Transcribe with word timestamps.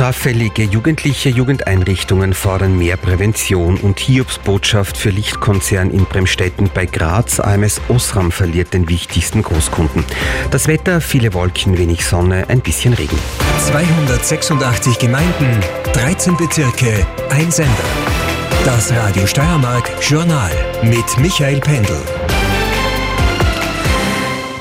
Straffällige 0.00 0.62
jugendliche 0.62 1.28
Jugendeinrichtungen 1.28 2.32
fordern 2.32 2.78
mehr 2.78 2.96
Prävention 2.96 3.76
und 3.76 4.00
Hiobs 4.00 4.38
Botschaft 4.38 4.96
für 4.96 5.10
Lichtkonzern 5.10 5.90
in 5.90 6.06
Bremstetten 6.06 6.70
bei 6.72 6.86
Graz. 6.86 7.38
AMS 7.38 7.82
Osram 7.88 8.32
verliert 8.32 8.72
den 8.72 8.88
wichtigsten 8.88 9.42
Großkunden. 9.42 10.02
Das 10.50 10.68
Wetter, 10.68 11.02
viele 11.02 11.34
Wolken, 11.34 11.76
wenig 11.76 12.06
Sonne, 12.06 12.48
ein 12.48 12.62
bisschen 12.62 12.94
Regen. 12.94 13.18
286 13.66 14.98
Gemeinden, 14.98 15.60
13 15.92 16.34
Bezirke, 16.34 17.06
ein 17.28 17.50
Sender. 17.50 17.74
Das 18.64 18.90
Radio 18.92 19.26
Steiermark 19.26 19.90
Journal 20.00 20.50
mit 20.82 21.18
Michael 21.18 21.60
Pendel. 21.60 22.00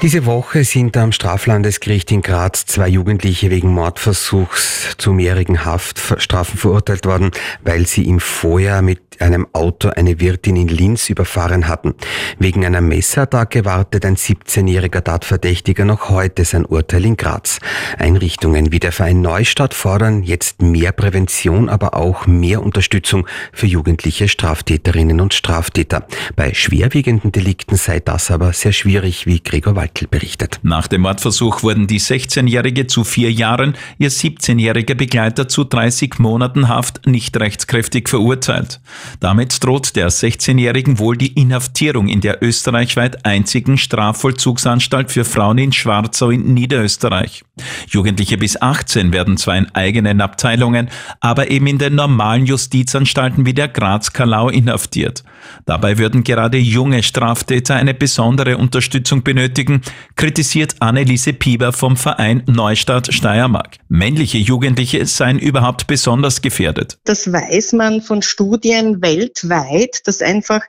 Diese 0.00 0.26
Woche 0.26 0.62
sind 0.62 0.96
am 0.96 1.10
Straflandesgericht 1.10 2.12
in 2.12 2.22
Graz 2.22 2.64
zwei 2.66 2.86
Jugendliche 2.86 3.50
wegen 3.50 3.72
Mordversuchs 3.72 4.96
zu 4.96 5.12
mehrjährigen 5.12 5.64
Haftstrafen 5.64 6.56
verurteilt 6.56 7.04
worden, 7.04 7.32
weil 7.64 7.84
sie 7.84 8.06
im 8.06 8.20
Vorjahr 8.20 8.80
mit 8.80 9.00
einem 9.20 9.46
Auto 9.52 9.88
eine 9.88 10.20
Wirtin 10.20 10.56
in 10.56 10.68
Linz 10.68 11.10
überfahren 11.10 11.68
hatten. 11.68 11.94
Wegen 12.38 12.64
einer 12.64 12.80
Messerattacke 12.80 13.64
wartet 13.64 14.04
ein 14.04 14.16
17-jähriger 14.16 15.02
Tatverdächtiger 15.02 15.84
noch 15.84 16.08
heute 16.08 16.44
sein 16.44 16.64
Urteil 16.64 17.04
in 17.04 17.16
Graz. 17.16 17.58
Einrichtungen 17.98 18.72
wie 18.72 18.78
der 18.78 18.92
Verein 18.92 19.20
Neustadt 19.20 19.74
fordern 19.74 20.22
jetzt 20.22 20.62
mehr 20.62 20.92
Prävention, 20.92 21.68
aber 21.68 21.94
auch 21.94 22.26
mehr 22.26 22.62
Unterstützung 22.62 23.26
für 23.52 23.66
jugendliche 23.66 24.28
Straftäterinnen 24.28 25.20
und 25.20 25.34
Straftäter. 25.34 26.06
Bei 26.36 26.54
schwerwiegenden 26.54 27.32
Delikten 27.32 27.76
sei 27.76 28.00
das 28.00 28.30
aber 28.30 28.52
sehr 28.52 28.72
schwierig, 28.72 29.26
wie 29.26 29.40
Gregor 29.40 29.74
Michael 29.74 30.08
berichtet. 30.08 30.60
Nach 30.62 30.86
dem 30.86 31.02
Mordversuch 31.02 31.62
wurden 31.62 31.86
die 31.86 32.00
16-Jährige 32.00 32.86
zu 32.86 33.04
vier 33.04 33.32
Jahren, 33.32 33.74
ihr 33.98 34.10
17-jähriger 34.10 34.94
Begleiter 34.94 35.48
zu 35.48 35.64
30 35.64 36.18
Monaten 36.18 36.68
Haft 36.68 37.06
nicht 37.06 37.36
rechtskräftig 37.38 38.08
verurteilt. 38.08 38.80
Damit 39.20 39.62
droht 39.62 39.96
der 39.96 40.10
16-Jährigen 40.10 40.98
wohl 40.98 41.16
die 41.16 41.32
Inhaftierung 41.32 42.08
in 42.08 42.20
der 42.20 42.42
österreichweit 42.42 43.24
einzigen 43.24 43.78
Strafvollzugsanstalt 43.78 45.10
für 45.10 45.24
Frauen 45.24 45.58
in 45.58 45.72
Schwarzau 45.72 46.30
in 46.30 46.54
Niederösterreich. 46.54 47.44
Jugendliche 47.88 48.38
bis 48.38 48.60
18 48.60 49.12
werden 49.12 49.36
zwar 49.36 49.56
in 49.56 49.66
eigenen 49.74 50.20
Abteilungen, 50.20 50.88
aber 51.20 51.50
eben 51.50 51.66
in 51.66 51.78
den 51.78 51.94
normalen 51.94 52.46
Justizanstalten 52.46 53.46
wie 53.46 53.54
der 53.54 53.68
Graz-Kalau 53.68 54.48
inhaftiert. 54.48 55.24
Dabei 55.66 55.98
würden 55.98 56.24
gerade 56.24 56.58
junge 56.58 57.02
Straftäter 57.02 57.76
eine 57.76 57.94
besondere 57.94 58.56
Unterstützung 58.56 59.22
benötigen, 59.22 59.82
kritisiert 60.16 60.76
Anneliese 60.80 61.32
Pieber 61.32 61.72
vom 61.72 61.96
Verein 61.96 62.42
Neustadt 62.46 63.12
Steiermark. 63.12 63.76
Männliche 63.88 64.38
Jugendliche 64.38 65.04
seien 65.06 65.38
überhaupt 65.38 65.86
besonders 65.86 66.42
gefährdet. 66.42 66.98
Das 67.04 67.32
weiß 67.32 67.72
man 67.72 68.02
von 68.02 68.22
Studien 68.22 68.97
weltweit, 69.00 70.06
dass 70.06 70.22
einfach 70.22 70.62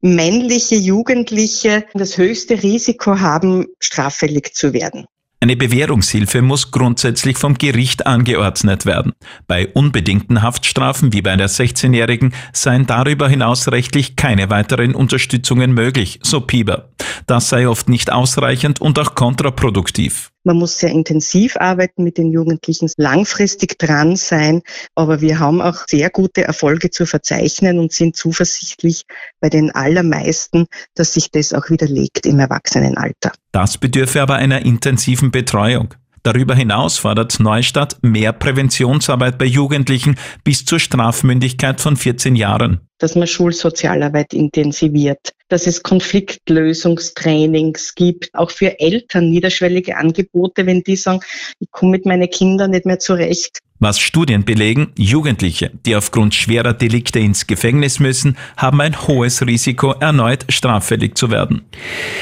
männliche 0.00 0.76
Jugendliche 0.76 1.84
das 1.94 2.18
höchste 2.18 2.62
Risiko 2.62 3.18
haben, 3.20 3.66
straffällig 3.80 4.54
zu 4.54 4.72
werden. 4.72 5.06
Eine 5.38 5.56
Bewährungshilfe 5.56 6.40
muss 6.40 6.70
grundsätzlich 6.70 7.36
vom 7.36 7.58
Gericht 7.58 8.06
angeordnet 8.06 8.86
werden. 8.86 9.12
Bei 9.46 9.68
unbedingten 9.68 10.42
Haftstrafen 10.42 11.12
wie 11.12 11.20
bei 11.20 11.36
der 11.36 11.50
16-Jährigen 11.50 12.34
seien 12.52 12.86
darüber 12.86 13.28
hinaus 13.28 13.70
rechtlich 13.70 14.16
keine 14.16 14.48
weiteren 14.48 14.94
Unterstützungen 14.94 15.72
möglich, 15.72 16.20
so 16.22 16.40
Pieber. 16.40 16.88
Das 17.26 17.50
sei 17.50 17.68
oft 17.68 17.88
nicht 17.88 18.10
ausreichend 18.10 18.80
und 18.80 18.98
auch 18.98 19.14
kontraproduktiv. 19.14 20.32
Man 20.46 20.58
muss 20.58 20.78
sehr 20.78 20.90
intensiv 20.90 21.56
arbeiten 21.56 22.04
mit 22.04 22.18
den 22.18 22.30
Jugendlichen, 22.30 22.88
langfristig 22.98 23.80
dran 23.80 24.14
sein. 24.14 24.62
Aber 24.94 25.20
wir 25.20 25.40
haben 25.40 25.60
auch 25.60 25.88
sehr 25.88 26.08
gute 26.08 26.44
Erfolge 26.44 26.90
zu 26.90 27.04
verzeichnen 27.04 27.80
und 27.80 27.92
sind 27.92 28.14
zuversichtlich 28.14 29.02
bei 29.40 29.48
den 29.48 29.74
allermeisten, 29.74 30.66
dass 30.94 31.14
sich 31.14 31.32
das 31.32 31.52
auch 31.52 31.68
widerlegt 31.68 32.26
im 32.26 32.38
Erwachsenenalter. 32.38 33.32
Das 33.50 33.76
bedürfe 33.76 34.22
aber 34.22 34.36
einer 34.36 34.64
intensiven 34.64 35.32
Betreuung. 35.32 35.94
Darüber 36.22 36.54
hinaus 36.54 36.98
fordert 36.98 37.40
Neustadt 37.40 37.98
mehr 38.02 38.32
Präventionsarbeit 38.32 39.38
bei 39.38 39.46
Jugendlichen 39.46 40.16
bis 40.44 40.64
zur 40.64 40.78
Strafmündigkeit 40.78 41.80
von 41.80 41.96
14 41.96 42.36
Jahren. 42.36 42.80
Dass 42.98 43.16
man 43.16 43.26
Schulsozialarbeit 43.26 44.32
intensiviert, 44.32 45.32
dass 45.48 45.66
es 45.66 45.82
Konfliktlösungstrainings 45.82 47.94
gibt, 47.94 48.30
auch 48.34 48.50
für 48.50 48.80
Eltern 48.80 49.30
niederschwellige 49.30 49.96
Angebote, 49.96 50.66
wenn 50.66 50.82
die 50.82 50.96
sagen, 50.96 51.20
ich 51.60 51.70
komme 51.70 51.92
mit 51.92 52.06
meinen 52.06 52.28
Kindern 52.28 52.72
nicht 52.72 52.86
mehr 52.86 52.98
zurecht, 52.98 53.60
was 53.78 53.98
Studien 53.98 54.44
belegen, 54.44 54.92
Jugendliche, 54.96 55.70
die 55.84 55.96
aufgrund 55.96 56.34
schwerer 56.34 56.72
Delikte 56.72 57.18
ins 57.18 57.46
Gefängnis 57.46 58.00
müssen, 58.00 58.36
haben 58.56 58.80
ein 58.80 59.06
hohes 59.06 59.44
Risiko, 59.46 59.92
erneut 59.92 60.46
straffällig 60.48 61.16
zu 61.16 61.30
werden. 61.30 61.62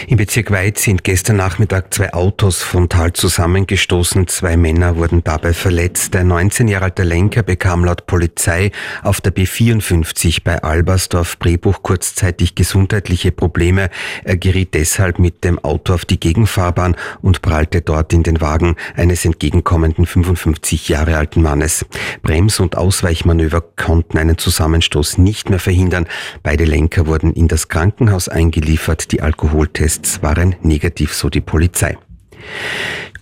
Im 0.09 0.17
Bezirk 0.17 0.51
Weid 0.51 0.79
sind 0.79 1.05
gestern 1.05 1.37
Nachmittag 1.37 1.93
zwei 1.95 2.13
Autos 2.13 2.63
frontal 2.63 3.13
zusammengestoßen. 3.13 4.27
Zwei 4.27 4.57
Männer 4.57 4.97
wurden 4.97 5.23
dabei 5.23 5.53
verletzt. 5.53 6.15
Der 6.15 6.25
19 6.25 6.69
Jahre 6.69 6.85
alte 6.85 7.03
Lenker 7.03 7.43
bekam 7.43 7.85
laut 7.85 8.07
Polizei 8.07 8.71
auf 9.03 9.21
der 9.21 9.35
B54 9.35 10.43
bei 10.45 10.63
Albersdorf-Brebuch 10.63 11.83
kurzzeitig 11.83 12.55
gesundheitliche 12.55 13.33
Probleme. 13.33 13.91
Er 14.25 14.37
geriet 14.37 14.75
deshalb 14.75 15.19
mit 15.19 15.45
dem 15.45 15.59
Auto 15.59 15.95
auf 15.95 16.05
die 16.05 16.21
Gegenfahrbahn 16.21 16.97
und 17.23 17.43
prallte 17.43 17.81
dort 17.81 18.13
in 18.13 18.23
den 18.23 18.41
Wagen 18.41 18.77
eines 18.97 19.25
entgegenkommenden 19.25 20.07
55 20.07 20.89
Jahre 20.89 21.17
alten 21.17 21.44
Mannes. 21.45 21.87
Brems- 22.23 22.59
und 22.59 22.77
Ausweichmanöver 22.77 23.61
konnten 23.61 24.19
einen 24.19 24.39
Zusammenstoß 24.39 25.19
nicht 25.19 25.51
mehr 25.51 25.61
verhindern. 25.61 26.07
Beide 26.43 26.65
Lenker 26.65 27.07
wurden 27.07 27.33
in 27.33 27.47
das 27.47 27.69
Krankenhaus 27.69 28.29
eingeliefert. 28.29 29.13
Die 29.13 29.23
Alkoholtests 29.23 30.23
waren 30.23 30.57
negativ, 30.63 31.15
so 31.15 31.29
die 31.31 31.43
Polizei. 31.43 31.97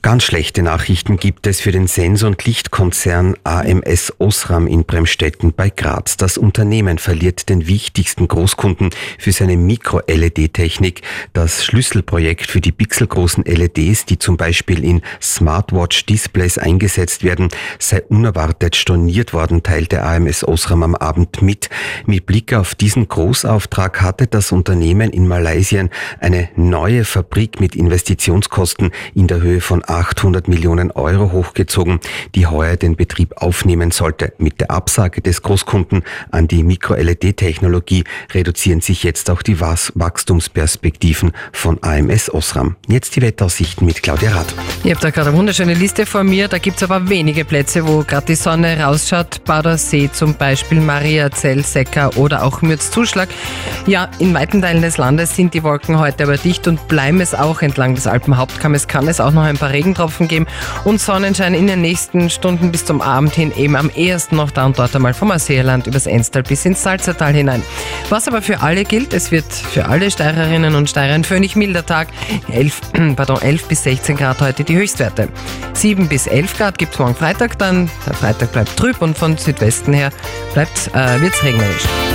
Ganz 0.04 0.24
schlechte 0.24 0.64
Nachrichten 0.64 1.16
gibt 1.16 1.46
es 1.46 1.60
für 1.60 1.70
den 1.70 1.86
Sensor- 1.86 2.30
und 2.30 2.44
Lichtkonzern 2.44 3.36
AMS 3.44 4.12
Osram 4.18 4.66
in 4.66 4.82
Bremstetten 4.82 5.52
bei 5.52 5.70
Graz. 5.70 6.16
Das 6.16 6.38
Unternehmen 6.38 6.98
verliert 6.98 7.48
den 7.48 7.68
wichtigsten 7.68 8.26
Großkunden 8.26 8.90
für 9.16 9.30
seine 9.30 9.56
Mikro-LED-Technik. 9.56 11.02
Das 11.34 11.64
Schlüsselprojekt 11.64 12.50
für 12.50 12.60
die 12.60 12.72
pixelgroßen 12.72 13.44
LEDs, 13.44 14.04
die 14.04 14.18
zum 14.18 14.36
Beispiel 14.36 14.82
in 14.82 15.02
Smartwatch-Displays 15.22 16.58
eingesetzt 16.58 17.22
werden, 17.22 17.50
sei 17.78 18.02
unerwartet 18.02 18.74
storniert 18.74 19.32
worden, 19.32 19.62
teilte 19.62 20.02
AMS 20.02 20.42
Osram 20.42 20.82
am 20.82 20.94
Abend 20.96 21.42
mit. 21.42 21.70
Mit 22.06 22.26
Blick 22.26 22.54
auf 22.54 22.74
diesen 22.74 23.06
Großauftrag 23.06 24.02
hatte 24.02 24.26
das 24.26 24.50
Unternehmen 24.50 25.12
in 25.12 25.28
Malaysia 25.28 25.86
eine 26.18 26.48
neue 26.56 27.04
Fabrik 27.04 27.60
mit 27.60 27.76
Investitionskosten 27.76 28.90
in 29.14 29.28
der 29.28 29.40
Höhe 29.40 29.60
von 29.60 29.84
800 29.92 30.48
Millionen 30.48 30.90
Euro 30.90 31.32
hochgezogen, 31.32 32.00
die 32.34 32.46
heuer 32.46 32.76
den 32.76 32.96
Betrieb 32.96 33.34
aufnehmen 33.36 33.90
sollte. 33.90 34.32
Mit 34.38 34.60
der 34.60 34.70
Absage 34.70 35.20
des 35.20 35.42
Großkunden 35.42 36.02
an 36.30 36.48
die 36.48 36.62
Mikro-LED-Technologie 36.62 38.04
reduzieren 38.32 38.80
sich 38.80 39.02
jetzt 39.02 39.28
auch 39.30 39.42
die 39.42 39.60
Wachstumsperspektiven 39.60 41.32
von 41.52 41.78
AMS 41.82 42.32
Osram. 42.32 42.76
Jetzt 42.88 43.16
die 43.16 43.22
Wetteraussichten 43.22 43.86
mit 43.86 44.02
Claudia 44.02 44.32
Rath. 44.32 44.54
Ihr 44.82 44.92
habt 44.92 45.04
da 45.04 45.10
gerade 45.10 45.28
eine 45.28 45.38
wunderschöne 45.38 45.74
Liste 45.74 46.06
vor 46.06 46.24
mir. 46.24 46.48
Da 46.48 46.58
gibt 46.58 46.78
es 46.78 46.82
aber 46.82 47.08
wenige 47.08 47.44
Plätze, 47.44 47.86
wo 47.86 48.02
gerade 48.02 48.26
die 48.26 48.34
Sonne 48.34 48.80
rausschaut. 48.80 49.44
Badersee 49.44 50.10
zum 50.10 50.34
Beispiel, 50.34 50.80
Mariazell, 50.80 51.62
Secker 51.64 52.16
oder 52.16 52.44
auch 52.44 52.62
Mürzzuschlag. 52.62 53.28
Ja, 53.86 54.08
in 54.18 54.32
weiten 54.32 54.62
Teilen 54.62 54.82
des 54.82 54.96
Landes 54.96 55.36
sind 55.36 55.52
die 55.54 55.62
Wolken 55.62 55.98
heute 55.98 56.24
aber 56.24 56.38
dicht 56.38 56.66
und 56.66 56.88
bleiben 56.88 57.20
es 57.20 57.34
auch 57.34 57.62
entlang 57.62 57.94
des 57.94 58.06
Alpenhauptkammes. 58.06 58.88
Kann 58.88 59.08
es 59.08 59.20
auch 59.20 59.32
noch 59.32 59.42
ein 59.42 59.58
paar 59.58 59.70
Regen 59.70 59.81
Regentropfen 59.82 60.28
geben 60.28 60.46
und 60.84 61.00
Sonnenschein 61.00 61.54
in 61.54 61.66
den 61.66 61.80
nächsten 61.80 62.30
Stunden 62.30 62.70
bis 62.70 62.84
zum 62.84 63.00
Abend 63.00 63.34
hin 63.34 63.52
eben 63.56 63.74
am 63.74 63.90
ehesten 63.90 64.36
noch 64.36 64.52
da 64.52 64.64
und 64.64 64.78
dort 64.78 64.94
einmal 64.94 65.12
vom 65.12 65.32
Asseerland 65.32 65.88
übers 65.88 66.06
Enstal 66.06 66.44
bis 66.44 66.64
ins 66.64 66.82
Salzertal 66.82 67.32
hinein. 67.32 67.62
Was 68.08 68.28
aber 68.28 68.42
für 68.42 68.60
alle 68.60 68.84
gilt, 68.84 69.12
es 69.12 69.32
wird 69.32 69.52
für 69.52 69.86
alle 69.86 70.10
Steirerinnen 70.10 70.76
und 70.76 70.88
Steirer 70.88 71.14
ein 71.14 71.24
völlig 71.24 71.56
milder 71.56 71.84
Tag. 71.84 72.08
11, 72.52 72.80
pardon, 73.16 73.42
11 73.42 73.68
bis 73.68 73.82
16 73.82 74.16
Grad 74.16 74.40
heute 74.40 74.62
die 74.62 74.76
Höchstwerte. 74.76 75.28
7 75.72 76.08
bis 76.08 76.28
11 76.28 76.56
Grad 76.56 76.78
gibt 76.78 76.92
es 76.92 76.98
morgen 77.00 77.16
Freitag 77.16 77.58
dann. 77.58 77.90
Der 78.06 78.14
Freitag 78.14 78.52
bleibt 78.52 78.76
trüb 78.76 79.02
und 79.02 79.18
von 79.18 79.36
Südwesten 79.36 79.92
her 79.92 80.10
äh, 80.54 81.20
wird 81.20 81.34
es 81.34 81.42
regnerisch. 81.42 82.11